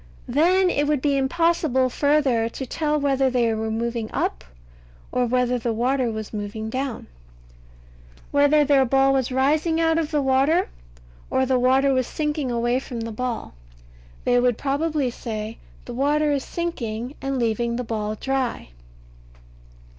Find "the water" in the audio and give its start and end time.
5.59-6.09, 10.09-10.69, 11.45-11.93, 15.85-16.31